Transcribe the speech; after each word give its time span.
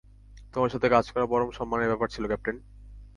তোমার 0.53 0.69
সাথে 0.69 0.87
কাজ 0.89 1.05
করা 1.11 1.25
পরম 1.25 1.49
সম্মানের 1.51 1.87
ব্যাপার 1.87 2.07
ছিল, 2.09 2.23
ক্যাপ্টেন। 2.27 2.57